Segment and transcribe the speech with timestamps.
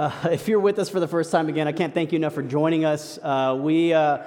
[0.00, 2.32] Uh, if you're with us for the first time again, I can't thank you enough
[2.32, 3.18] for joining us.
[3.22, 4.22] Uh, we, uh,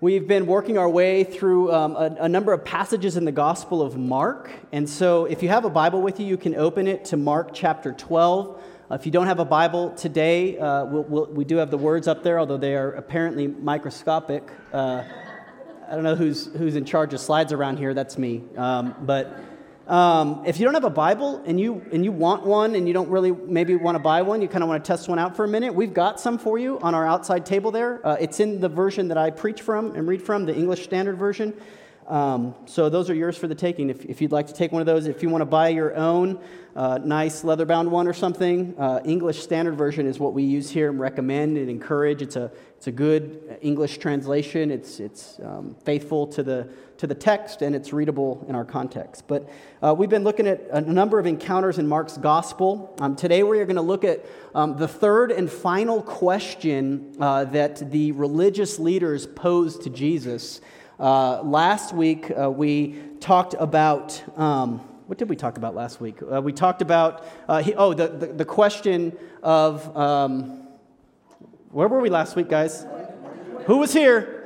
[0.00, 3.82] we've been working our way through um, a, a, number of passages in the Gospel
[3.82, 4.50] of Mark.
[4.72, 7.50] And so if you have a Bible with you, you can open it to Mark
[7.54, 8.60] chapter 12.
[8.90, 11.78] Uh, if you don't have a Bible today, uh, we'll, we'll, we do have the
[11.78, 14.50] words up there, although they are apparently microscopic.
[14.72, 15.04] Uh,
[15.88, 17.94] I don't know who's, who's in charge of slides around here.
[17.94, 18.42] That's me.
[18.56, 19.38] Um, but
[19.88, 22.94] um, if you don't have a Bible and you, and you want one and you
[22.94, 25.36] don't really maybe want to buy one, you kind of want to test one out
[25.36, 28.04] for a minute, we've got some for you on our outside table there.
[28.06, 31.18] Uh, it's in the version that I preach from and read from, the English Standard
[31.18, 31.52] Version.
[32.06, 33.88] Um, so those are yours for the taking.
[33.88, 35.94] If, if, you'd like to take one of those, if you want to buy your
[35.94, 36.40] own
[36.74, 40.68] uh, nice leather bound one or something, uh, English Standard Version is what we use
[40.68, 42.20] here and recommend and encourage.
[42.20, 42.50] It's a,
[42.82, 44.72] it's a good English translation.
[44.72, 49.28] It's, it's um, faithful to the, to the text and it's readable in our context.
[49.28, 49.48] But
[49.80, 52.92] uh, we've been looking at a number of encounters in Mark's gospel.
[52.98, 57.44] Um, today we are going to look at um, the third and final question uh,
[57.44, 60.60] that the religious leaders posed to Jesus.
[60.98, 64.20] Uh, last week, uh, we talked about.
[64.36, 66.16] Um, what did we talk about last week?
[66.20, 70.62] Uh, we talked about, uh, he, oh, the, the, the, question of, um,
[71.72, 72.86] where were we last week, guys?
[73.66, 74.38] Who was here?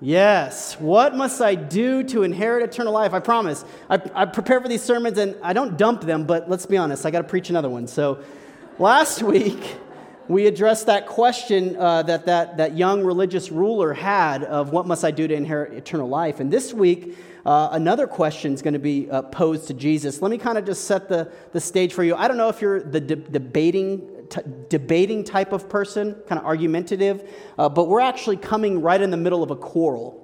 [0.00, 0.78] Yes.
[0.80, 3.14] What must I do to inherit eternal life?
[3.14, 3.64] I promise.
[3.88, 7.06] I, I prepare for these sermons and I don't dump them, but let's be honest,
[7.06, 7.86] I got to preach another one.
[7.86, 8.18] So
[8.78, 9.76] last week,
[10.26, 15.04] we addressed that question uh, that, that that young religious ruler had of what must
[15.04, 16.40] I do to inherit eternal life.
[16.40, 20.22] And this week, uh, another question is going to be uh, posed to Jesus.
[20.22, 22.14] Let me kind of just set the, the stage for you.
[22.14, 26.46] I don't know if you're the de- debating, t- debating type of person, kind of
[26.46, 30.20] argumentative, uh, but we're actually coming right in the middle of a quarrel.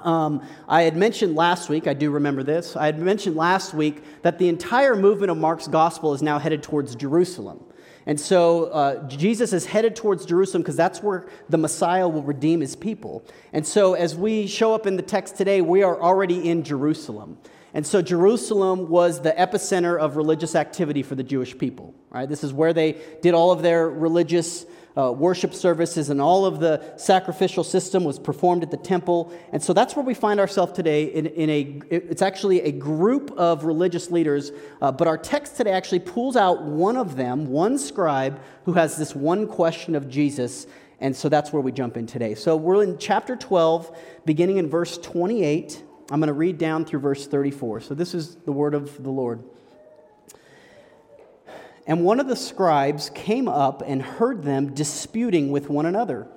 [0.00, 4.02] Um, I had mentioned last week, I do remember this, I had mentioned last week
[4.22, 7.64] that the entire movement of Mark's gospel is now headed towards Jerusalem.
[8.04, 12.60] And so uh, Jesus is headed towards Jerusalem because that's where the Messiah will redeem
[12.60, 13.24] his people.
[13.52, 17.38] And so as we show up in the text today, we are already in Jerusalem.
[17.74, 21.94] And so Jerusalem was the epicenter of religious activity for the Jewish people.
[22.10, 22.28] Right?
[22.28, 24.66] This is where they did all of their religious
[24.96, 29.32] uh, worship services and all of the sacrificial system was performed at the temple.
[29.52, 33.30] And so that's where we find ourselves today in, in a, it's actually a group
[33.32, 37.78] of religious leaders, uh, but our text today actually pulls out one of them, one
[37.78, 40.66] scribe, who has this one question of Jesus.
[41.00, 42.34] And so that's where we jump in today.
[42.34, 43.96] So we're in chapter 12,
[44.26, 45.82] beginning in verse 28.
[46.12, 47.80] I'm going to read down through verse 34.
[47.80, 49.42] So this is the word of the Lord.
[51.86, 56.28] And one of the scribes came up and heard them disputing with one another.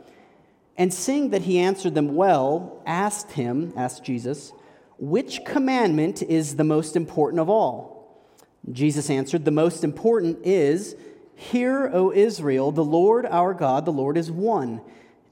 [0.77, 4.53] And seeing that he answered them well, asked him, asked Jesus,
[4.97, 8.23] which commandment is the most important of all?
[8.71, 10.95] Jesus answered, The most important is,
[11.35, 14.79] Hear, O Israel, the Lord our God, the Lord is one.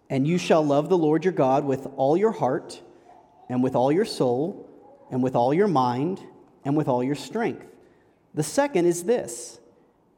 [0.09, 2.81] And you shall love the Lord your God with all your heart,
[3.49, 4.69] and with all your soul,
[5.11, 6.21] and with all your mind,
[6.65, 7.67] and with all your strength.
[8.33, 9.59] The second is this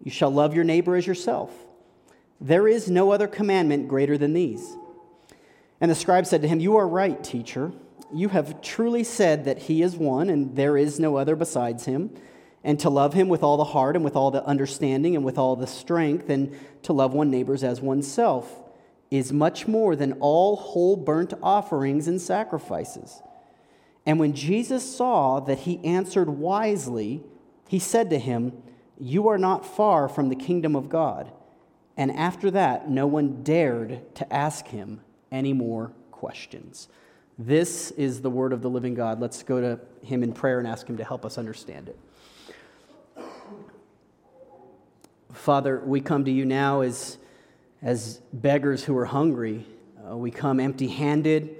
[0.03, 1.51] you shall love your neighbor as yourself.
[2.39, 4.75] There is no other commandment greater than these.
[5.81, 7.71] And the scribe said to him, You are right, teacher.
[8.13, 12.13] You have truly said that he is one, and there is no other besides him.
[12.63, 15.37] And to love him with all the heart, and with all the understanding, and with
[15.37, 18.61] all the strength, and to love one neighbors as oneself
[19.11, 23.21] is much more than all whole burnt offerings and sacrifices.
[24.05, 27.23] And when Jesus saw that he answered wisely,
[27.67, 28.53] he said to him,
[28.99, 31.31] you are not far from the kingdom of God.
[31.97, 35.01] And after that, no one dared to ask him
[35.31, 36.87] any more questions.
[37.37, 39.19] This is the word of the living God.
[39.19, 41.99] Let's go to him in prayer and ask him to help us understand it.
[45.33, 47.17] Father, we come to you now as,
[47.81, 49.65] as beggars who are hungry.
[50.07, 51.55] Uh, we come empty handed.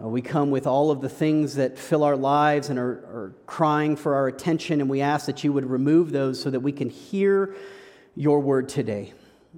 [0.00, 3.34] Uh, we come with all of the things that fill our lives and are, are,
[3.46, 6.72] crying for our attention, and we ask that you would remove those so that we
[6.72, 7.54] can hear
[8.14, 9.12] your word today.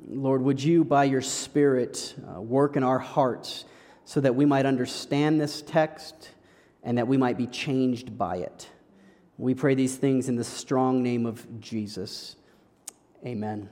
[0.09, 3.67] Lord, would you, by your Spirit, uh, work in our hearts
[4.05, 6.31] so that we might understand this text
[6.83, 8.69] and that we might be changed by it?
[9.37, 12.37] We pray these things in the strong name of Jesus.
[13.25, 13.69] Amen.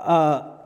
[0.00, 0.56] Uh,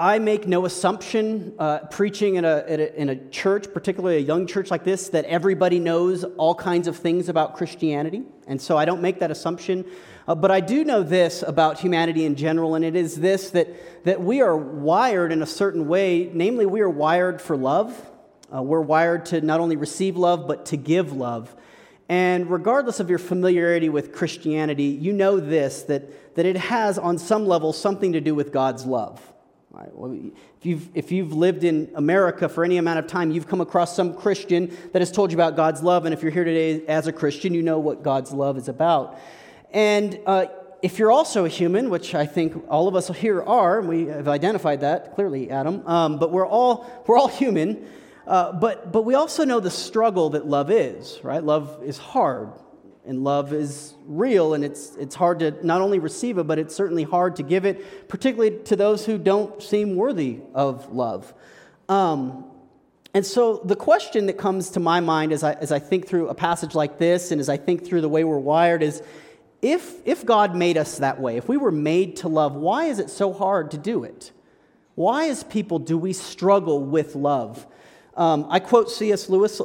[0.00, 4.20] I make no assumption uh, preaching in a, in a, in, a, church, particularly a
[4.20, 8.22] young church like this, that everybody knows all kinds of things about Christianity.
[8.46, 9.84] And so I don't make that assumption.
[10.28, 14.04] Uh, but I do know this about humanity in general, and it is this that,
[14.04, 16.30] that we are wired in a certain way.
[16.32, 18.08] Namely, we are wired for love.
[18.54, 21.56] Uh, we're wired to not only receive love, but to give love.
[22.08, 27.18] And regardless of your familiarity with Christianity, you know this that, that it has, on
[27.18, 29.20] some level, something to do with God's love.
[29.70, 29.94] Right?
[29.94, 30.18] Well,
[30.58, 33.94] if, you've, if you've lived in America for any amount of time, you've come across
[33.94, 36.06] some Christian that has told you about God's love.
[36.06, 39.20] And if you're here today as a Christian, you know what God's love is about.
[39.70, 40.46] And uh,
[40.80, 44.06] if you're also a human, which I think all of us here are, and we
[44.06, 47.86] have identified that clearly, Adam, um, but we're all, we're all human.
[48.28, 51.42] Uh, but, but we also know the struggle that love is, right?
[51.42, 52.50] Love is hard,
[53.06, 56.74] and love is real, and it's, it's hard to not only receive it, but it's
[56.74, 61.32] certainly hard to give it, particularly to those who don't seem worthy of love.
[61.88, 62.44] Um,
[63.14, 66.28] and so the question that comes to my mind as I, as I think through
[66.28, 69.02] a passage like this, and as I think through the way we're wired, is
[69.62, 72.98] if, if God made us that way, if we were made to love, why is
[72.98, 74.32] it so hard to do it?
[74.96, 77.66] Why, as people, do we struggle with love?
[78.18, 79.28] Um, I quote C.S.
[79.28, 79.60] Lewis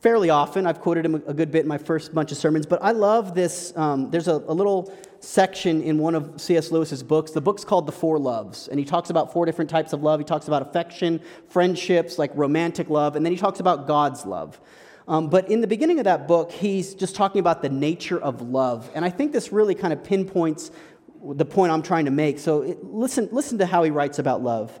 [0.00, 0.66] fairly often.
[0.66, 3.34] I've quoted him a good bit in my first bunch of sermons, but I love
[3.34, 3.76] this.
[3.76, 4.90] Um, there's a, a, little
[5.20, 6.70] section in one of C.S.
[6.70, 7.32] Lewis's books.
[7.32, 10.18] The book's called The Four Loves, and he talks about four different types of love.
[10.18, 11.20] He talks about affection,
[11.50, 14.58] friendships, like romantic love, and then he talks about God's love.
[15.06, 18.40] Um, but in the beginning of that book, he's just talking about the nature of
[18.40, 18.90] love.
[18.94, 20.70] And I think this really kind of pinpoints
[21.22, 22.38] the point I'm trying to make.
[22.38, 24.80] So it, listen, listen to how he writes about love.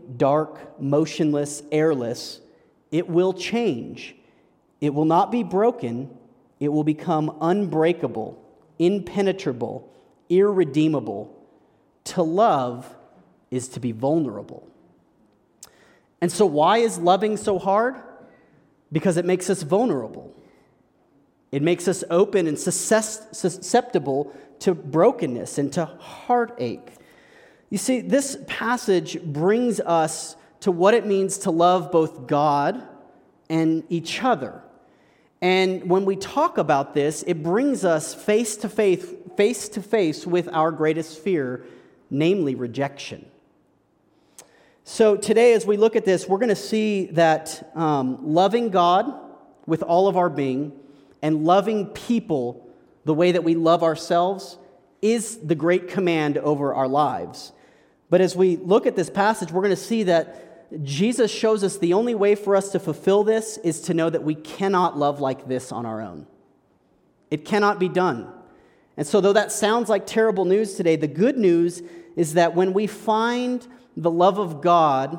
[0.17, 2.39] dark, motionless, airless,
[2.91, 4.15] it will change.
[4.79, 6.09] It will not be broken,
[6.59, 8.41] it will become unbreakable,
[8.79, 9.91] impenetrable,
[10.29, 11.37] irredeemable.
[12.05, 12.95] To love
[13.51, 14.67] is to be vulnerable.
[16.19, 17.95] And so, why is loving so hard?
[18.91, 20.35] Because it makes us vulnerable.
[21.51, 26.93] It makes us open and susceptible to brokenness and to heartache.
[27.71, 32.85] You see, this passage brings us to what it means to love both God
[33.49, 34.61] and each other.
[35.41, 39.05] And when we talk about this, it brings us face to face,
[39.37, 41.65] face to face with our greatest fear,
[42.09, 43.25] namely rejection.
[44.83, 49.13] So today, as we look at this, we're going to see that um, loving God
[49.65, 50.73] with all of our being
[51.21, 52.67] and loving people
[53.05, 54.57] the way that we love ourselves
[55.01, 57.53] is the great command over our lives.
[58.11, 61.77] But as we look at this passage, we're going to see that Jesus shows us
[61.77, 65.21] the only way for us to fulfill this is to know that we cannot love
[65.21, 66.27] like this on our own.
[67.31, 68.31] It cannot be done.
[68.97, 71.81] And so, though that sounds like terrible news today, the good news
[72.17, 73.65] is that when we find
[73.95, 75.17] the love of God,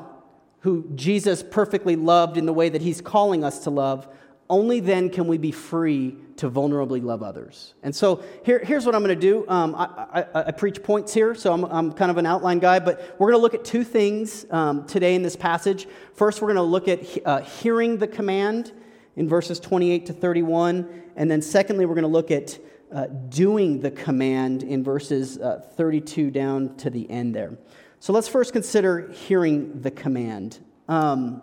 [0.59, 4.07] who Jesus perfectly loved in the way that he's calling us to love,
[4.49, 7.73] only then can we be free to vulnerably love others.
[7.83, 9.47] And so here, here's what I'm going to do.
[9.47, 12.79] Um, I, I, I, preach points here, so I'm, I'm, kind of an outline guy,
[12.79, 15.87] but we're going to look at two things um, today in this passage.
[16.13, 18.71] First, we're going to look at uh, hearing the command
[19.15, 21.03] in verses 28 to 31.
[21.15, 22.57] And then, secondly, we're going to look at
[22.91, 27.57] uh, doing the command in verses uh, 32 down to the end there.
[27.99, 30.59] So let's first consider hearing the command.
[30.87, 31.41] Um,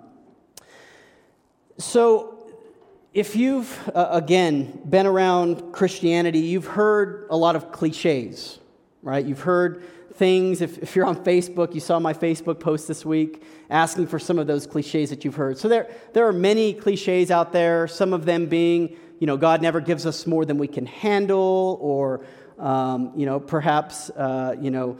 [1.79, 2.40] so,
[3.13, 8.61] if you've, uh, again, been around Christianity, you've heard a lot of cliches,
[9.03, 9.25] right?
[9.25, 9.83] You've heard
[10.15, 10.61] things.
[10.61, 14.39] If, if you're on Facebook, you saw my Facebook post this week asking for some
[14.39, 15.59] of those cliches that you've heard.
[15.59, 19.61] So there, there are many cliches out there, some of them being, you know, God
[19.61, 22.25] never gives us more than we can handle, or,
[22.59, 24.99] um, you know, perhaps, uh, you know,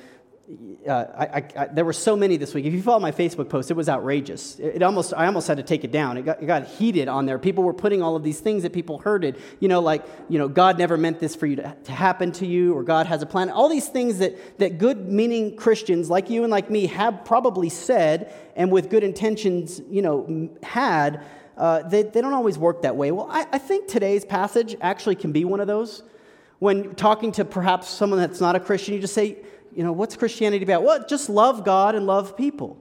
[0.89, 2.65] uh, I, I, there were so many this week.
[2.65, 4.59] If you follow my Facebook post, it was outrageous.
[4.59, 6.17] It, it, almost, I almost had to take it down.
[6.17, 7.39] It got, it got heated on there.
[7.39, 9.37] People were putting all of these things that people heard it.
[9.61, 12.47] You know, like, you know, God never meant this for you to, to happen to
[12.47, 13.51] you, or God has a plan.
[13.51, 17.69] All these things that, that good meaning Christians like you and like me have probably
[17.69, 21.23] said and with good intentions, you know, had,
[21.57, 23.11] uh, they, they don't always work that way.
[23.11, 26.03] Well, I, I think today's passage actually can be one of those.
[26.59, 29.39] When talking to perhaps someone that's not a Christian, you just say,
[29.75, 30.83] you know, what's Christianity about?
[30.83, 32.77] Well, just love God and love people.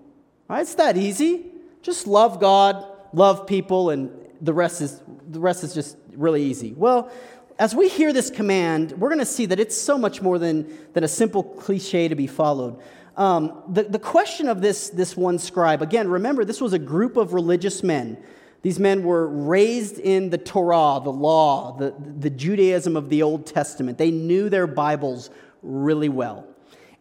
[0.48, 0.62] Right?
[0.62, 1.46] It's that easy.
[1.82, 6.74] Just love God, love people, and the rest is the rest is just really easy.
[6.74, 7.12] Well,
[7.60, 10.78] as we hear this command, we're going to see that it's so much more than,
[10.94, 12.80] than a simple cliche to be followed.
[13.18, 17.18] Um, the, the question of this, this one scribe, again, remember, this was a group
[17.18, 18.18] of religious men.
[18.62, 23.46] These men were raised in the Torah, the law, the, the Judaism of the Old
[23.46, 23.98] Testament.
[23.98, 25.30] They knew their Bibles
[25.62, 26.48] really well.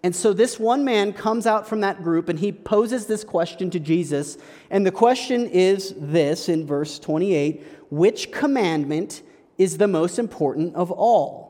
[0.02, 3.68] And so this one man comes out from that group and he poses this question
[3.70, 4.38] to Jesus.
[4.70, 9.22] And the question is this in verse 28 Which commandment
[9.56, 11.47] is the most important of all?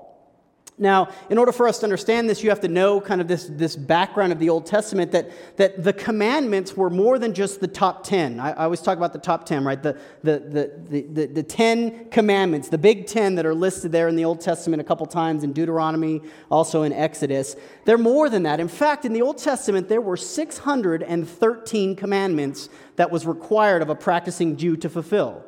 [0.81, 3.47] Now, in order for us to understand this, you have to know kind of this,
[3.51, 7.67] this background of the Old Testament that, that the commandments were more than just the
[7.67, 8.39] top 10.
[8.39, 9.83] I, I always talk about the top 10, right?
[9.83, 14.07] The, the, the, the, the, the 10 commandments, the big 10 that are listed there
[14.07, 17.57] in the Old Testament a couple times in Deuteronomy, also in Exodus.
[17.85, 18.61] They're more than that.
[18.61, 23.95] In fact, in the Old Testament, there were 613 commandments that was required of a
[23.97, 25.45] practicing Jew to fulfill.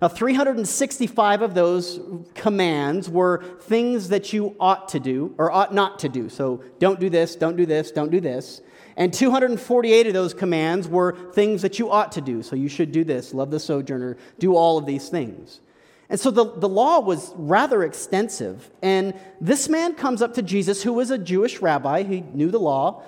[0.00, 2.00] Now, 365 of those
[2.34, 6.28] commands were things that you ought to do or ought not to do.
[6.28, 8.60] So, don't do this, don't do this, don't do this.
[8.96, 12.42] And 248 of those commands were things that you ought to do.
[12.42, 15.60] So, you should do this, love the sojourner, do all of these things.
[16.10, 18.70] And so the, the law was rather extensive.
[18.82, 22.60] And this man comes up to Jesus, who was a Jewish rabbi, he knew the
[22.60, 23.02] law,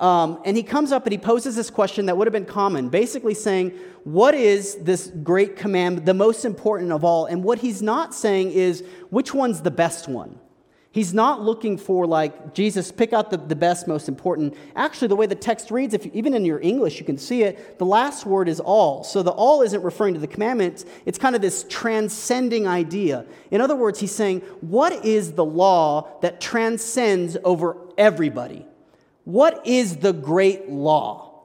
[0.00, 2.88] um, and he comes up and he poses this question that would have been common,
[2.88, 3.70] basically saying,
[4.02, 7.26] What is this great command, the most important of all?
[7.26, 10.38] And what he's not saying is, Which one's the best one?
[10.90, 14.54] He's not looking for, like, Jesus, pick out the, the best, most important.
[14.76, 17.42] Actually, the way the text reads, if you, even in your English, you can see
[17.42, 19.02] it, the last word is all.
[19.02, 23.26] So the all isn't referring to the commandments, it's kind of this transcending idea.
[23.50, 28.64] In other words, he's saying, What is the law that transcends over everybody?
[29.24, 31.42] What is the great law?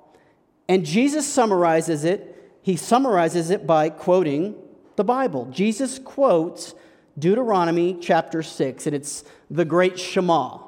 [0.68, 2.60] And Jesus summarizes it.
[2.62, 4.56] He summarizes it by quoting
[4.96, 5.46] the Bible.
[5.46, 6.76] Jesus quotes
[7.18, 10.60] Deuteronomy chapter 6, and it's the great Shema.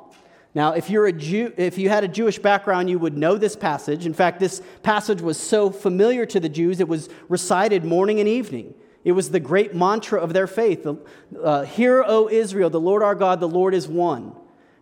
[0.54, 3.56] Now, if, you're a Jew, if you had a Jewish background, you would know this
[3.56, 4.06] passage.
[4.06, 8.28] In fact, this passage was so familiar to the Jews, it was recited morning and
[8.28, 8.74] evening.
[9.04, 10.86] It was the great mantra of their faith.
[11.42, 14.36] Uh, Hear, O Israel, the Lord our God, the Lord is one.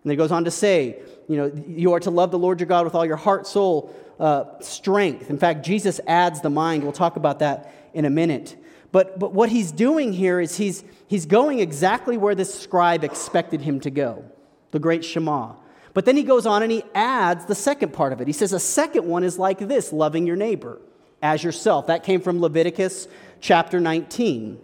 [0.03, 2.67] And it goes on to say, you know, you are to love the Lord your
[2.67, 5.29] God with all your heart, soul, uh, strength.
[5.29, 6.83] In fact, Jesus adds the mind.
[6.83, 8.55] We'll talk about that in a minute.
[8.91, 13.61] But, but what he's doing here is he's, he's going exactly where this scribe expected
[13.61, 14.25] him to go,
[14.71, 15.53] the great Shema.
[15.93, 18.27] But then he goes on and he adds the second part of it.
[18.27, 20.79] He says, a second one is like this loving your neighbor
[21.21, 21.87] as yourself.
[21.87, 23.07] That came from Leviticus
[23.41, 24.59] chapter 19.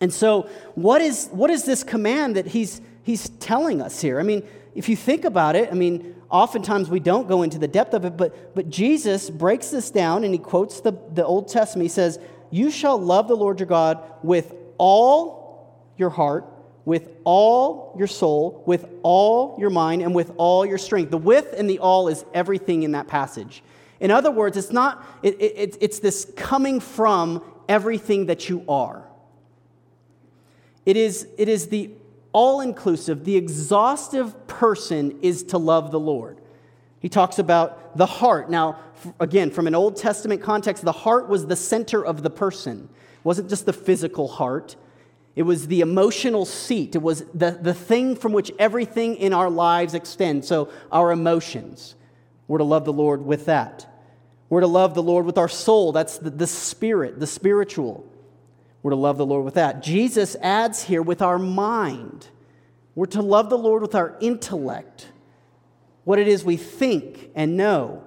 [0.00, 4.18] And so, what is, what is this command that he's, he's telling us here?
[4.18, 4.42] I mean,
[4.74, 8.04] if you think about it, I mean, oftentimes we don't go into the depth of
[8.04, 11.84] it, but, but Jesus breaks this down and he quotes the, the Old Testament.
[11.84, 12.18] He says,
[12.50, 16.46] You shall love the Lord your God with all your heart,
[16.84, 21.10] with all your soul, with all your mind, and with all your strength.
[21.10, 23.62] The with and the all is everything in that passage.
[23.98, 29.04] In other words, it's not, it, it, it's this coming from everything that you are.
[30.86, 31.90] It is, it is the
[32.32, 36.40] all inclusive, the exhaustive person is to love the Lord.
[37.00, 38.50] He talks about the heart.
[38.50, 38.78] Now,
[39.18, 42.88] again, from an Old Testament context, the heart was the center of the person.
[42.92, 44.76] It wasn't just the physical heart,
[45.36, 46.96] it was the emotional seat.
[46.96, 50.48] It was the, the thing from which everything in our lives extends.
[50.48, 51.94] So, our emotions.
[52.48, 53.86] We're to love the Lord with that.
[54.48, 55.92] We're to love the Lord with our soul.
[55.92, 58.09] That's the, the spirit, the spiritual.
[58.82, 59.82] We're to love the Lord with that.
[59.82, 62.28] Jesus adds here with our mind.
[62.94, 65.08] We're to love the Lord with our intellect,
[66.04, 68.02] what it is we think and know.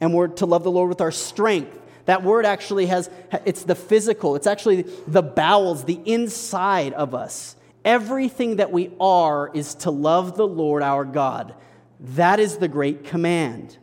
[0.00, 1.78] And we're to love the Lord with our strength.
[2.04, 3.10] That word actually has,
[3.44, 7.56] it's the physical, it's actually the bowels, the inside of us.
[7.84, 11.54] Everything that we are is to love the Lord our God.
[12.00, 13.76] That is the great command.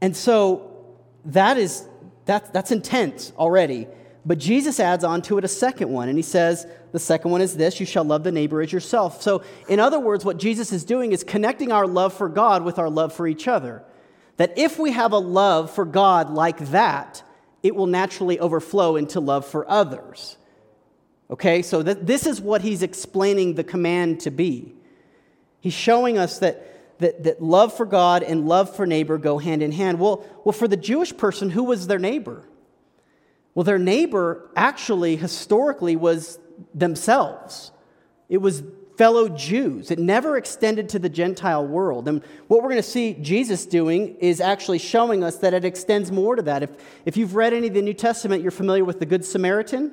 [0.00, 0.84] And so
[1.26, 1.86] that is,
[2.24, 3.86] that, that's intense already.
[4.28, 7.40] But Jesus adds on to it a second one, and he says, the second one
[7.40, 9.22] is this you shall love the neighbor as yourself.
[9.22, 12.78] So, in other words, what Jesus is doing is connecting our love for God with
[12.78, 13.82] our love for each other.
[14.36, 17.22] That if we have a love for God like that,
[17.62, 20.36] it will naturally overflow into love for others.
[21.30, 24.74] Okay, so th- this is what he's explaining the command to be.
[25.60, 29.62] He's showing us that, that, that love for God and love for neighbor go hand
[29.62, 29.98] in hand.
[29.98, 32.44] Well, well, for the Jewish person, who was their neighbor?
[33.54, 36.38] Well, their neighbor actually, historically, was
[36.74, 37.72] themselves.
[38.28, 38.62] It was
[38.98, 39.92] fellow Jews.
[39.92, 42.08] It never extended to the Gentile world.
[42.08, 46.10] And what we're going to see Jesus doing is actually showing us that it extends
[46.10, 46.64] more to that.
[46.64, 46.70] If,
[47.06, 49.92] if you've read any of the New Testament, you're familiar with the Good Samaritan,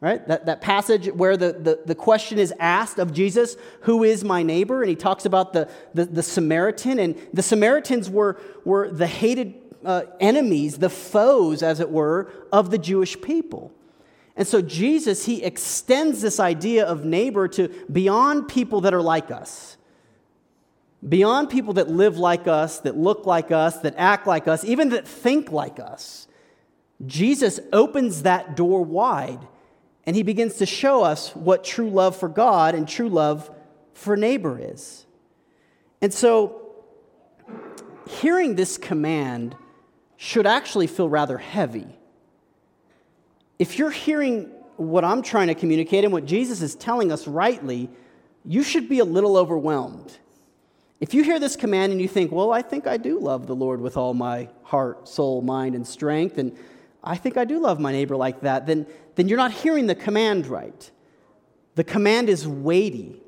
[0.00, 0.26] right?
[0.28, 4.44] That, that passage where the, the, the question is asked of Jesus, Who is my
[4.44, 4.82] neighbor?
[4.82, 7.00] And he talks about the, the, the Samaritan.
[7.00, 12.70] And the Samaritans were, were the hated uh, enemies, the foes, as it were, of
[12.70, 13.72] the Jewish people.
[14.36, 19.30] And so Jesus, he extends this idea of neighbor to beyond people that are like
[19.30, 19.76] us,
[21.06, 24.90] beyond people that live like us, that look like us, that act like us, even
[24.90, 26.28] that think like us.
[27.04, 29.46] Jesus opens that door wide
[30.04, 33.50] and he begins to show us what true love for God and true love
[33.94, 35.06] for neighbor is.
[36.00, 36.58] And so,
[38.08, 39.56] hearing this command
[40.22, 41.84] should actually feel rather heavy.
[43.58, 44.44] If you're hearing
[44.76, 47.90] what I'm trying to communicate and what Jesus is telling us rightly,
[48.44, 50.16] you should be a little overwhelmed.
[51.00, 53.56] If you hear this command and you think, well, I think I do love the
[53.56, 56.56] Lord with all my heart, soul, mind, and strength, and
[57.02, 58.86] I think I do love my neighbor like that, then,
[59.16, 60.88] then you're not hearing the command right.
[61.74, 63.20] The command is weighty,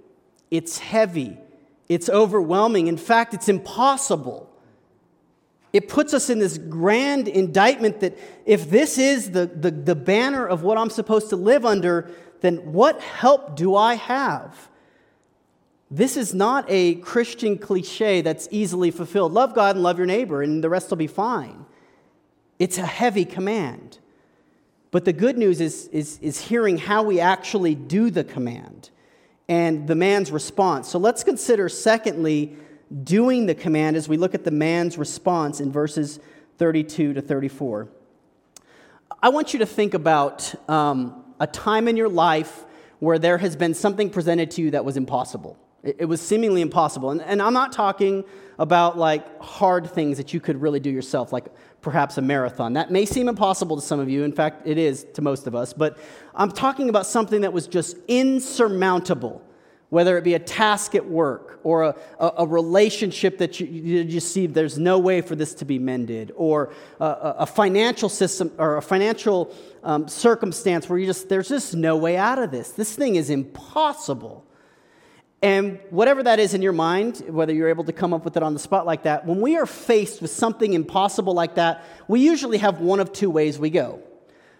[0.49, 1.39] it's heavy,
[1.89, 2.87] it's overwhelming.
[2.87, 4.54] In fact, it's impossible.
[5.75, 8.17] It puts us in this grand indictment that
[8.47, 12.13] if this is the, the, the banner of what I'm supposed to live under,
[12.43, 14.71] then what help do I have?
[15.91, 19.33] This is not a Christian cliche that's easily fulfilled.
[19.33, 21.67] Love God and love your neighbor, and the rest will be fine.
[22.61, 23.99] It's a heavy command.
[24.93, 28.91] But the good news is, is, is hearing how we actually do the command
[29.49, 30.89] and the man's response.
[30.89, 32.57] So let's consider, secondly,
[33.03, 36.21] doing the command as we look at the man's response in verses
[36.59, 37.89] 32 to 34.
[39.23, 42.65] I want you to think about um, a time in your life
[43.01, 45.59] where there has been something presented to you that was impossible.
[45.83, 47.11] It, it was seemingly impossible.
[47.11, 48.25] And, and I'm not talking
[48.59, 51.47] about like hard things that you could really do yourself, like
[51.81, 52.75] perhaps a marathon.
[52.75, 54.23] That may seem impossible to some of you.
[54.25, 55.73] In fact, it is to most of us.
[55.73, 55.99] But
[56.35, 59.43] I'm talking about something that was just insurmountable,
[59.95, 64.19] whether it be a task at work or a, a, a relationship that you, you,
[64.19, 68.77] see there's no way for this to be mended, or a, a financial system or
[68.77, 72.71] a financial um, circumstance where you just, there's just no way out of this.
[72.71, 74.45] This thing is impossible.
[75.43, 78.43] And whatever that is in your mind, whether you're able to come up with it
[78.43, 82.19] on the spot like that, when we are faced with something impossible like that, we
[82.19, 84.03] usually have one of two ways we go.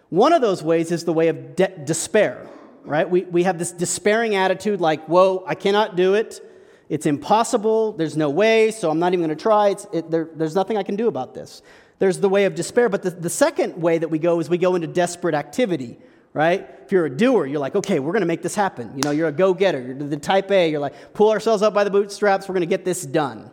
[0.09, 2.47] One of those ways is the way of de- despair,
[2.85, 3.09] right?
[3.09, 6.41] We, we have this despairing attitude like, whoa, I cannot do it.
[6.87, 7.93] It's impossible.
[7.93, 9.75] There's no way, so I'm not even going to try.
[9.91, 11.61] It, there, there's nothing I can do about this.
[11.99, 12.89] There's the way of despair.
[12.89, 15.97] But the, the second way that we go is we go into desperate activity
[16.35, 16.69] right?
[16.83, 18.91] If you're a doer, you're like, okay, we're going to make this happen.
[18.93, 19.81] You know, you're a go getter.
[19.81, 20.69] You're the type A.
[20.69, 22.49] You're like, pull ourselves up by the bootstraps.
[22.49, 23.49] We're going to get this done.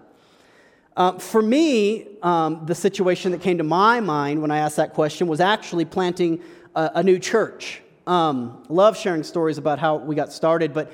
[0.96, 4.94] Uh, for me, um, the situation that came to my mind when I asked that
[4.94, 6.42] question was actually planting
[6.74, 7.80] a, a new church.
[8.06, 10.92] Um, love sharing stories about how we got started, but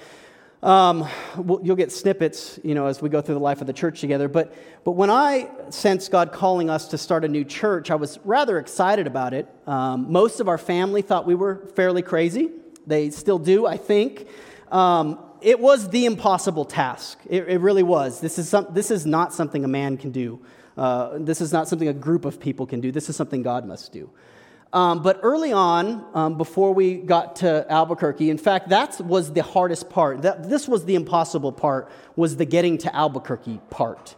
[0.63, 3.73] um, we'll, you'll get snippets, you know, as we go through the life of the
[3.73, 4.29] church together.
[4.29, 8.19] But, but when I sensed God calling us to start a new church, I was
[8.25, 9.49] rather excited about it.
[9.67, 12.51] Um, most of our family thought we were fairly crazy.
[12.87, 14.27] They still do, I think.
[14.71, 17.21] Um, it was the impossible task.
[17.29, 18.21] It, it really was.
[18.21, 20.41] This is, some, this is not something a man can do.
[20.77, 22.91] Uh, this is not something a group of people can do.
[22.91, 24.11] This is something God must do.
[24.73, 29.43] Um, but early on, um, before we got to Albuquerque, in fact, that was the
[29.43, 30.23] hardest part.
[30.23, 34.15] That, this was the impossible part, was the getting to Albuquerque part.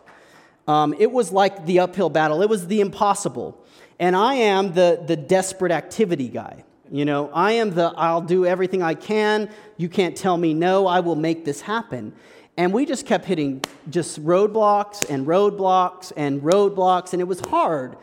[0.66, 2.42] Um, it was like the uphill battle.
[2.42, 3.64] It was the impossible.
[4.00, 6.64] And I am the, the desperate activity guy.
[6.90, 9.50] You know, I am the I'll do everything I can.
[9.76, 10.88] You can't tell me no.
[10.88, 12.12] I will make this happen.
[12.56, 17.96] And we just kept hitting just roadblocks and roadblocks and roadblocks, and it was hard.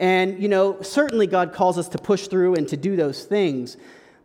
[0.00, 3.76] And, you know, certainly God calls us to push through and to do those things.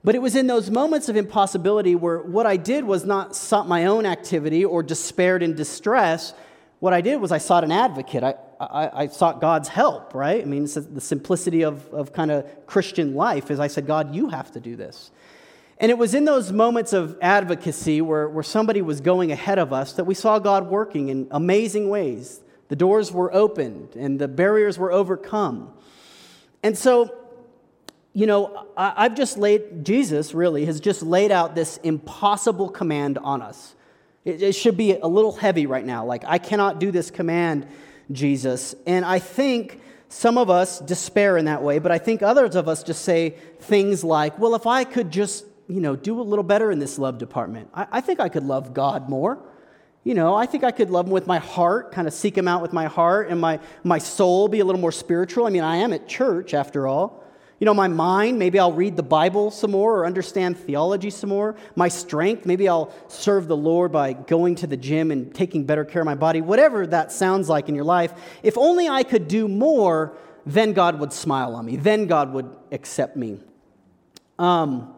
[0.05, 3.67] But it was in those moments of impossibility where what I did was not sought
[3.67, 6.33] my own activity or despaired in distress.
[6.79, 8.23] What I did was I sought an advocate.
[8.23, 10.41] I, I, I sought God's help, right?
[10.41, 14.15] I mean, it's the simplicity of, of kind of Christian life is I said, God,
[14.15, 15.11] you have to do this.
[15.77, 19.73] And it was in those moments of advocacy where, where somebody was going ahead of
[19.73, 22.39] us that we saw God working in amazing ways.
[22.75, 25.71] The doors were opened and the barriers were overcome.
[26.61, 27.15] And so,
[28.11, 33.41] you know, I've just laid, Jesus really has just laid out this impossible command on
[33.41, 33.75] us.
[34.25, 36.03] It, should be a little heavy right now.
[36.03, 37.65] Like, I cannot do this command,
[38.11, 38.75] Jesus.
[38.85, 42.67] And I think some of us despair in that way, but I think others of
[42.67, 46.43] us just say things like, well, if I could just, you know, do a little
[46.43, 49.39] better in this love department, I, I think I could love God more
[50.05, 52.47] you know, I think I could love him with my heart, kind of seek him
[52.47, 55.47] out with my heart, and my, my soul be a little more spiritual.
[55.47, 57.23] I mean, I am at church after all.
[57.59, 61.29] You know, my mind, maybe I'll read the Bible some more or understand theology some
[61.29, 61.55] more.
[61.75, 65.83] My strength, maybe I'll serve the Lord by going to the gym and taking better
[65.83, 66.39] care of my body.
[66.39, 68.13] Whatever that sounds like in your life,
[68.43, 70.15] if only I could do more,
[70.45, 71.77] then God would smile on me.
[71.77, 73.39] Then God would accept me.
[74.37, 74.93] Um,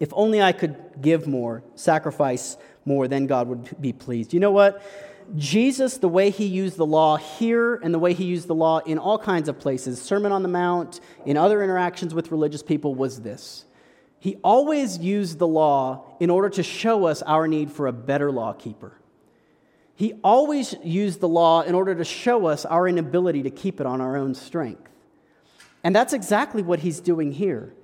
[0.00, 2.56] if only I could give more, sacrifice
[2.88, 4.34] more, then God would be pleased.
[4.34, 4.82] You know what?
[5.36, 8.78] Jesus, the way he used the law here and the way he used the law
[8.78, 12.94] in all kinds of places, Sermon on the Mount, in other interactions with religious people,
[12.94, 13.66] was this.
[14.20, 18.32] He always used the law in order to show us our need for a better
[18.32, 18.98] law keeper.
[19.94, 23.86] He always used the law in order to show us our inability to keep it
[23.86, 24.88] on our own strength.
[25.84, 27.74] And that's exactly what he's doing here.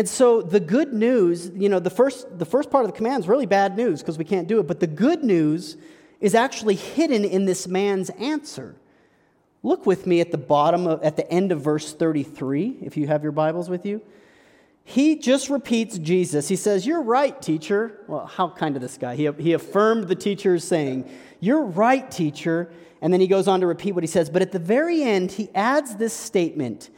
[0.00, 3.22] And so the good news, you know, the first, the first part of the command
[3.22, 4.66] is really bad news because we can't do it.
[4.66, 5.76] But the good news
[6.22, 8.76] is actually hidden in this man's answer.
[9.62, 13.08] Look with me at the bottom, of, at the end of verse 33, if you
[13.08, 14.00] have your Bibles with you.
[14.84, 16.48] He just repeats Jesus.
[16.48, 18.00] He says, You're right, teacher.
[18.08, 19.16] Well, how kind of this guy.
[19.16, 21.10] He, he affirmed the teacher's saying,
[21.40, 22.72] You're right, teacher.
[23.02, 24.30] And then he goes on to repeat what he says.
[24.30, 26.88] But at the very end, he adds this statement.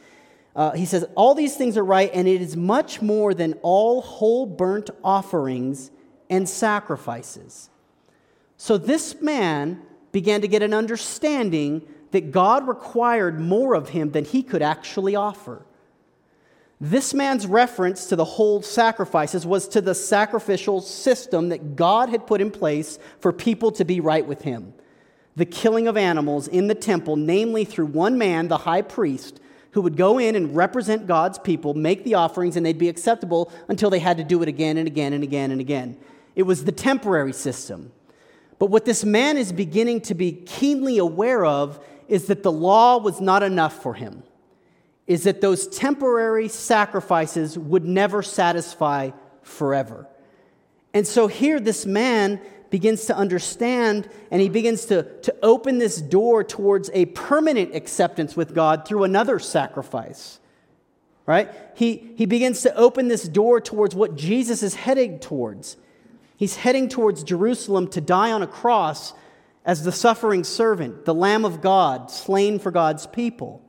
[0.55, 4.01] Uh, he says, All these things are right, and it is much more than all
[4.01, 5.91] whole burnt offerings
[6.29, 7.69] and sacrifices.
[8.57, 14.23] So this man began to get an understanding that God required more of him than
[14.23, 15.65] he could actually offer.
[16.79, 22.27] This man's reference to the whole sacrifices was to the sacrificial system that God had
[22.27, 24.73] put in place for people to be right with him.
[25.35, 29.39] The killing of animals in the temple, namely through one man, the high priest,
[29.73, 33.51] who would go in and represent God's people, make the offerings, and they'd be acceptable
[33.67, 35.97] until they had to do it again and again and again and again.
[36.35, 37.91] It was the temporary system.
[38.59, 42.97] But what this man is beginning to be keenly aware of is that the law
[42.97, 44.23] was not enough for him,
[45.07, 49.09] is that those temporary sacrifices would never satisfy
[49.41, 50.07] forever.
[50.93, 52.39] And so here, this man
[52.73, 58.35] begins to understand and he begins to, to open this door towards a permanent acceptance
[58.35, 60.39] with God through another sacrifice.
[61.27, 61.51] Right?
[61.75, 65.77] He, he begins to open this door towards what Jesus is heading towards.
[66.35, 69.13] He's heading towards Jerusalem to die on a cross
[69.63, 73.61] as the suffering servant, the Lamb of God, slain for God's people.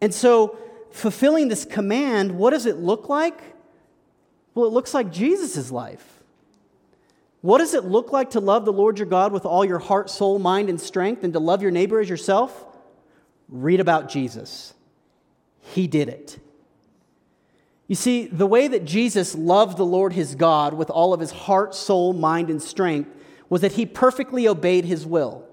[0.00, 0.58] And so,
[0.90, 3.40] fulfilling this command, what does it look like?
[4.56, 6.19] Well, it looks like Jesus' life.
[7.40, 10.10] What does it look like to love the Lord your God with all your heart,
[10.10, 12.66] soul, mind, and strength, and to love your neighbor as yourself?
[13.48, 14.74] Read about Jesus.
[15.60, 16.38] He did it.
[17.88, 21.32] You see, the way that Jesus loved the Lord his God with all of his
[21.32, 23.10] heart, soul, mind, and strength
[23.48, 25.44] was that he perfectly obeyed his will.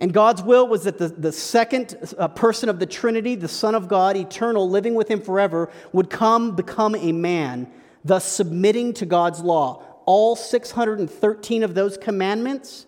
[0.00, 3.74] And God's will was that the, the second uh, person of the Trinity, the Son
[3.74, 7.70] of God, eternal, living with him forever, would come become a man,
[8.04, 9.82] thus submitting to God's law.
[10.08, 12.86] All 613 of those commandments,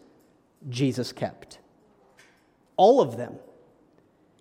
[0.70, 1.58] Jesus kept.
[2.78, 3.34] All of them.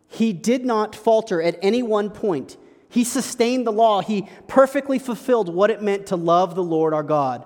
[0.07, 2.55] He did not falter at any one point.
[2.87, 3.99] He sustained the law.
[3.99, 7.43] He perfectly fulfilled what it meant to love the Lord our God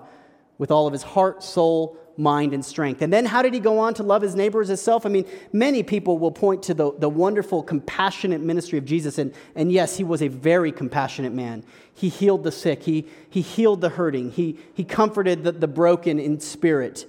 [0.56, 3.02] with all of his heart, soul, mind, and strength.
[3.02, 5.04] And then how did he go on to love his neighbor as himself?
[5.04, 9.18] I mean, many people will point to the, the wonderful, compassionate ministry of Jesus.
[9.18, 11.64] And, and yes, he was a very compassionate man.
[11.92, 16.18] He healed the sick, he, he healed the hurting, he, he comforted the, the broken
[16.18, 17.06] in spirit.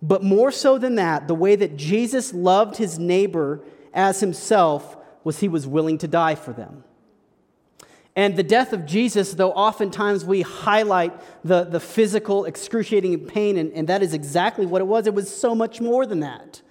[0.00, 3.62] But more so than that, the way that Jesus loved his neighbor
[3.94, 6.84] as himself was he was willing to die for them.
[8.16, 11.12] And the death of Jesus, though oftentimes we highlight
[11.44, 15.34] the, the physical, excruciating pain, and, and that is exactly what it was, it was
[15.34, 16.62] so much more than that.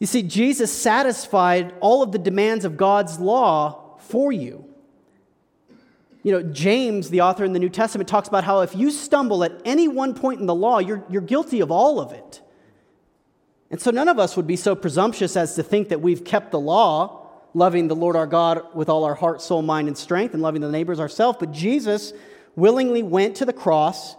[0.00, 4.64] You see, Jesus satisfied all of the demands of God's law for you.
[6.24, 9.44] You know, James, the author in the New Testament, talks about how if you stumble
[9.44, 12.42] at any one point in the law, you're, you're guilty of all of it.
[13.70, 16.50] And so none of us would be so presumptuous as to think that we've kept
[16.50, 17.25] the law
[17.56, 20.60] loving the Lord our God with all our heart, soul, mind, and strength, and loving
[20.60, 21.38] the neighbors ourselves.
[21.40, 22.12] But Jesus
[22.54, 24.14] willingly went to the cross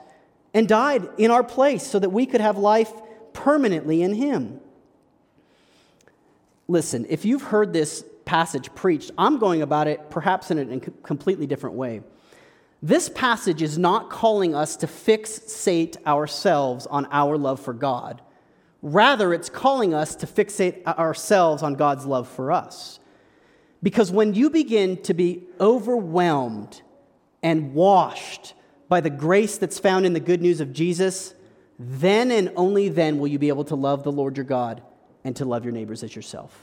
[0.56, 2.92] and died in our place so that we could have life
[3.34, 4.60] permanently in Him.
[6.68, 11.46] Listen, if you've heard this passage preached, I'm going about it perhaps in a completely
[11.46, 12.02] different way.
[12.82, 18.20] This passage is not calling us to fixate ourselves on our love for God.
[18.82, 23.00] Rather, it's calling us to fixate ourselves on God's love for us.
[23.82, 26.82] Because when you begin to be overwhelmed
[27.44, 28.54] and washed
[28.90, 31.34] by the grace that's found in the good news of Jesus,
[31.78, 34.82] then and only then will you be able to love the Lord your God
[35.24, 36.58] and to love your neighbors as yourself.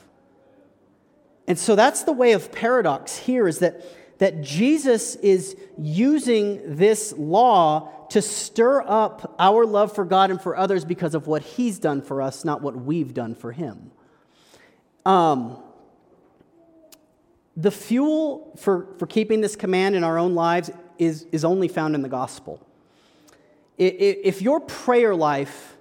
[1.46, 3.84] And so that's the way of paradox here is that,
[4.18, 10.56] that Jesus is using this law to stir up our love for God and for
[10.56, 13.90] others because of what he's done for us, not what we've done for him.
[15.04, 15.62] Um,
[17.56, 21.94] the fuel for, for keeping this command in our own lives is, is only found
[21.94, 22.64] in the gospel.
[23.76, 25.76] If your prayer life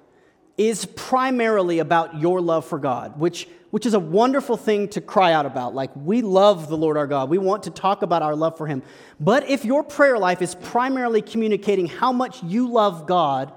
[0.58, 5.34] is primarily about your love for God, which, which is a wonderful thing to cry
[5.34, 8.36] out about, like we love the Lord our God, we want to talk about our
[8.36, 8.82] love for Him.
[9.20, 13.54] But if your prayer life is primarily communicating how much you love God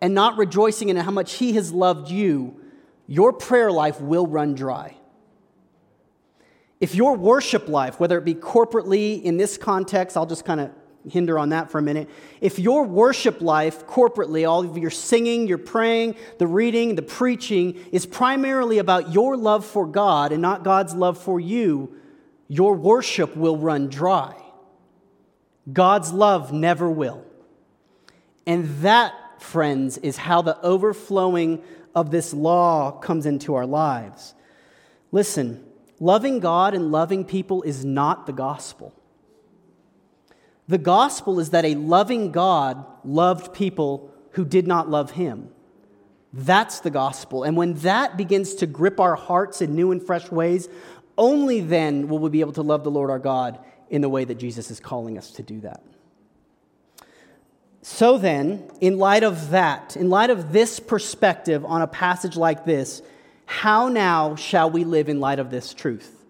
[0.00, 2.60] and not rejoicing in how much He has loved you,
[3.06, 4.96] your prayer life will run dry.
[6.80, 10.70] If your worship life, whether it be corporately in this context, I'll just kind of
[11.08, 12.08] hinder on that for a minute.
[12.40, 17.78] If your worship life corporately, all of your singing, your praying, the reading, the preaching,
[17.92, 21.94] is primarily about your love for God and not God's love for you,
[22.48, 24.34] your worship will run dry.
[25.70, 27.24] God's love never will.
[28.46, 31.62] And that, friends, is how the overflowing
[31.94, 34.34] of this law comes into our lives.
[35.12, 35.64] Listen,
[36.00, 38.94] Loving God and loving people is not the gospel.
[40.66, 45.50] The gospel is that a loving God loved people who did not love him.
[46.32, 47.42] That's the gospel.
[47.42, 50.68] And when that begins to grip our hearts in new and fresh ways,
[51.18, 53.58] only then will we be able to love the Lord our God
[53.90, 55.82] in the way that Jesus is calling us to do that.
[57.82, 62.64] So then, in light of that, in light of this perspective on a passage like
[62.64, 63.02] this,
[63.50, 66.24] how now shall we live in light of this truth?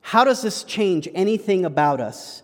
[0.00, 2.42] How does this change anything about us?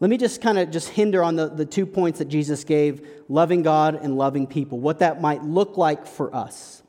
[0.00, 3.08] Let me just kind of just hinder on the, the two points that Jesus gave
[3.28, 6.82] loving God and loving people, what that might look like for us.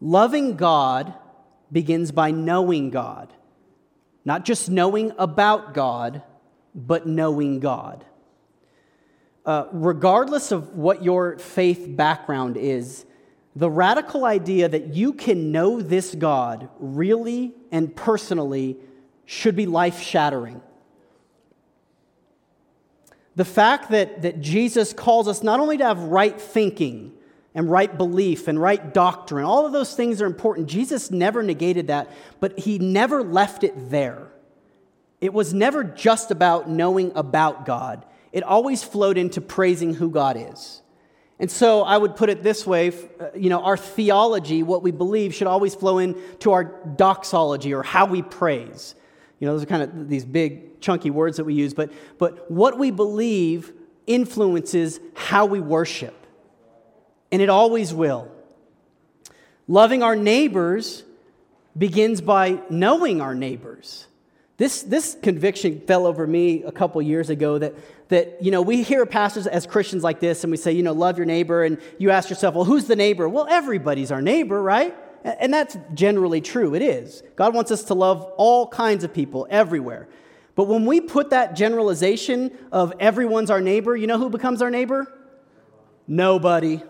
[0.00, 1.12] Loving God
[1.70, 3.30] begins by knowing God,
[4.24, 6.22] not just knowing about God,
[6.74, 8.06] but knowing God.
[9.44, 13.04] Uh, regardless of what your faith background is,
[13.56, 18.76] the radical idea that you can know this God really and personally
[19.24, 20.60] should be life shattering.
[23.34, 27.14] The fact that, that Jesus calls us not only to have right thinking
[27.54, 30.68] and right belief and right doctrine, all of those things are important.
[30.68, 34.28] Jesus never negated that, but he never left it there.
[35.22, 40.36] It was never just about knowing about God, it always flowed into praising who God
[40.36, 40.82] is.
[41.38, 44.90] And so I would put it this way uh, you know, our theology, what we
[44.90, 48.94] believe, should always flow into our doxology or how we praise.
[49.38, 52.50] You know, those are kind of these big, chunky words that we use, but, but
[52.50, 53.72] what we believe
[54.06, 56.14] influences how we worship.
[57.32, 58.30] And it always will.
[59.68, 61.02] Loving our neighbors
[61.76, 64.06] begins by knowing our neighbors.
[64.58, 67.74] This, this conviction fell over me a couple years ago that,
[68.08, 70.92] that, you know, we hear pastors as Christians like this and we say, you know,
[70.92, 71.62] love your neighbor.
[71.62, 73.28] And you ask yourself, well, who's the neighbor?
[73.28, 74.96] Well, everybody's our neighbor, right?
[75.24, 76.74] And that's generally true.
[76.74, 77.22] It is.
[77.34, 80.08] God wants us to love all kinds of people everywhere.
[80.54, 84.70] But when we put that generalization of everyone's our neighbor, you know who becomes our
[84.70, 85.12] neighbor?
[86.06, 86.82] Nobody.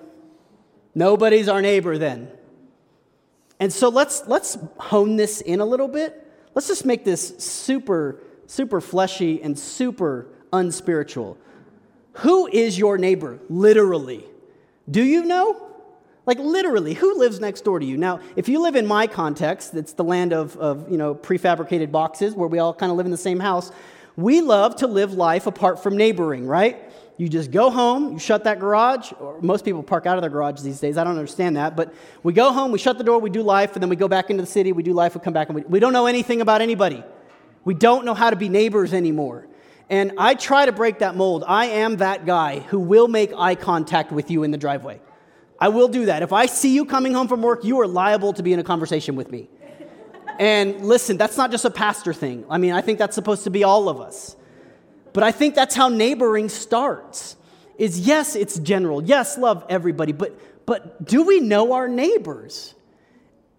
[0.94, 2.30] Nobody's our neighbor then.
[3.58, 6.25] And so let's, let's hone this in a little bit
[6.56, 11.36] Let's just make this super, super fleshy and super unspiritual.
[12.14, 14.24] Who is your neighbor, literally?
[14.90, 15.62] Do you know?
[16.24, 17.98] Like literally, who lives next door to you?
[17.98, 21.92] Now, if you live in my context, it's the land of, of you know, prefabricated
[21.92, 23.70] boxes where we all kind of live in the same house.
[24.16, 26.85] We love to live life apart from neighboring, right?
[27.18, 30.30] You just go home, you shut that garage, or most people park out of their
[30.30, 30.98] garage these days.
[30.98, 31.74] I don't understand that.
[31.74, 34.06] But we go home, we shut the door, we do life, and then we go
[34.06, 36.06] back into the city, we do life, we come back, and we, we don't know
[36.06, 37.02] anything about anybody.
[37.64, 39.46] We don't know how to be neighbors anymore.
[39.88, 41.42] And I try to break that mold.
[41.46, 45.00] I am that guy who will make eye contact with you in the driveway.
[45.58, 46.22] I will do that.
[46.22, 48.64] If I see you coming home from work, you are liable to be in a
[48.64, 49.48] conversation with me.
[50.38, 52.44] And listen, that's not just a pastor thing.
[52.50, 54.36] I mean, I think that's supposed to be all of us.
[55.16, 57.36] But I think that's how neighboring starts.
[57.78, 59.02] Is yes, it's general.
[59.02, 62.74] Yes, love everybody, but but do we know our neighbors?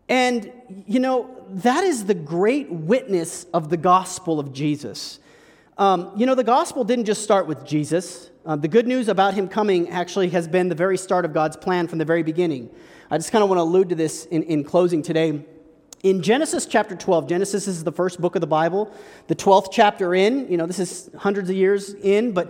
[0.07, 0.51] And
[0.85, 5.19] you know, that is the great witness of the gospel of Jesus.
[5.79, 8.29] Um, you know, the gospel didn't just start with Jesus.
[8.45, 11.57] Uh, the good news about him coming actually has been the very start of God's
[11.57, 12.69] plan from the very beginning.
[13.09, 15.43] I just kind of want to allude to this in, in closing today.
[16.07, 18.89] In Genesis chapter 12, Genesis is the first book of the Bible,
[19.27, 20.49] the 12th chapter in.
[20.49, 22.49] You know, this is hundreds of years in, but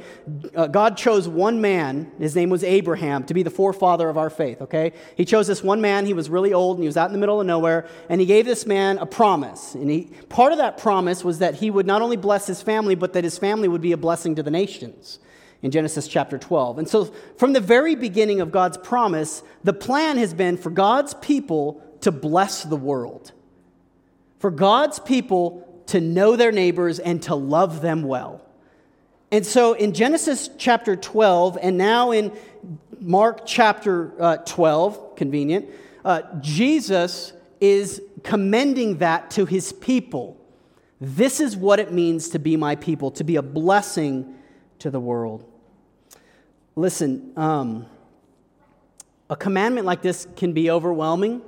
[0.56, 4.30] uh, God chose one man, his name was Abraham, to be the forefather of our
[4.30, 4.93] faith, okay?
[5.15, 7.17] He chose this one man, he was really old and he was out in the
[7.17, 9.74] middle of nowhere, and he gave this man a promise.
[9.74, 12.93] And he, part of that promise was that he would not only bless his family,
[12.93, 15.17] but that his family would be a blessing to the nations
[15.63, 16.78] in Genesis chapter 12.
[16.78, 17.06] And so,
[17.38, 22.12] from the very beginning of God's promise, the plan has been for God's people to
[22.12, 23.32] bless the world
[24.39, 28.43] for God's people to know their neighbors and to love them well.
[29.32, 32.32] And so in Genesis chapter 12, and now in
[33.00, 35.69] Mark chapter uh, 12, convenient,
[36.06, 40.38] uh, Jesus is commending that to his people.
[41.02, 44.36] This is what it means to be my people, to be a blessing
[44.80, 45.43] to the world.
[46.76, 47.86] Listen, um,
[49.30, 51.41] a commandment like this can be overwhelming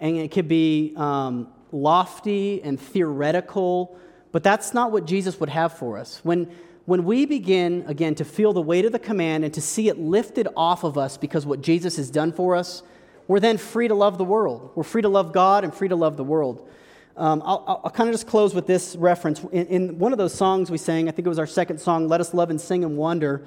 [0.00, 3.98] and it could be um, lofty and theoretical,
[4.32, 6.20] but that's not what Jesus would have for us.
[6.22, 6.50] When,
[6.86, 9.98] when we begin, again, to feel the weight of the command and to see it
[9.98, 12.82] lifted off of us because what Jesus has done for us,
[13.26, 14.70] we're then free to love the world.
[14.74, 16.68] We're free to love God and free to love the world.
[17.16, 19.40] Um, I'll, I'll, kind of just close with this reference.
[19.52, 22.08] In, in, one of those songs we sang, I think it was our second song,
[22.08, 23.44] Let Us Love and Sing and Wonder.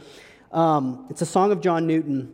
[0.54, 2.34] Um, it's a song of John Newton.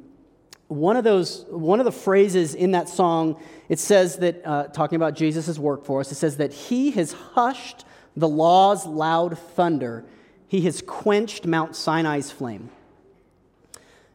[0.68, 4.96] One of those, one of the phrases in that song, it says that, uh, talking
[4.96, 10.06] about Jesus' work for us, it says that he has hushed the law's loud thunder.
[10.48, 12.70] He has quenched Mount Sinai's flame.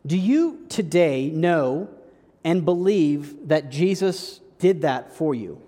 [0.07, 1.89] Do you today know
[2.45, 5.61] and believe that Jesus did that for you?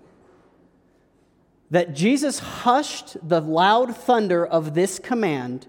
[1.69, 5.67] That Jesus hushed the loud thunder of this command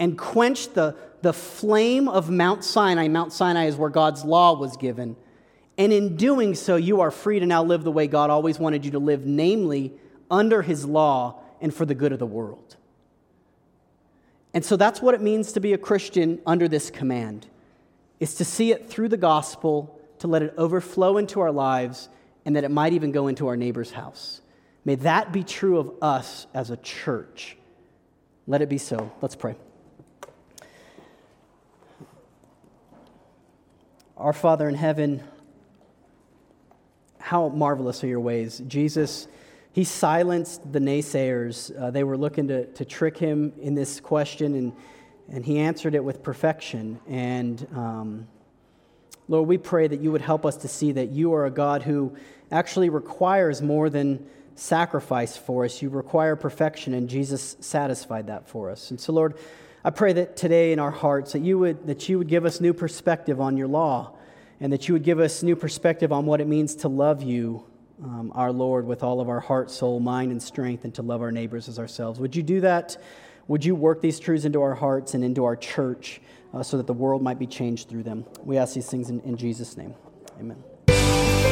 [0.00, 3.06] and quenched the, the flame of Mount Sinai.
[3.06, 5.14] Mount Sinai is where God's law was given.
[5.78, 8.84] And in doing so, you are free to now live the way God always wanted
[8.84, 9.92] you to live, namely
[10.30, 12.76] under his law and for the good of the world.
[14.52, 17.46] And so that's what it means to be a Christian under this command.
[18.18, 22.08] Is to see it through the gospel, to let it overflow into our lives,
[22.44, 24.40] and that it might even go into our neighbor's house.
[24.84, 27.56] May that be true of us as a church.
[28.46, 29.12] Let it be so.
[29.20, 29.56] Let's pray.
[34.20, 35.22] Our Father in heaven,
[37.18, 38.62] how marvelous are your ways.
[38.68, 39.26] Jesus,
[39.72, 41.74] he silenced the naysayers.
[41.74, 44.72] Uh, they were looking to, to trick him in this question, and,
[45.32, 47.00] and he answered it with perfection.
[47.08, 48.28] And um,
[49.26, 51.82] Lord, we pray that you would help us to see that you are a God
[51.82, 52.14] who
[52.52, 55.80] actually requires more than sacrifice for us.
[55.80, 58.90] You require perfection, and Jesus satisfied that for us.
[58.90, 59.38] And so, Lord,
[59.82, 62.60] I pray that today in our hearts that you would, that you would give us
[62.60, 64.12] new perspective on your law
[64.60, 67.64] and that you would give us new perspective on what it means to love you,
[68.02, 71.22] um, our Lord, with all of our heart, soul, mind, and strength, and to love
[71.22, 72.20] our neighbors as ourselves.
[72.20, 73.02] Would you do that?
[73.48, 76.20] Would you work these truths into our hearts and into our church
[76.52, 78.26] uh, so that the world might be changed through them?
[78.44, 79.94] We ask these things in, in Jesus' name.
[80.38, 81.49] Amen.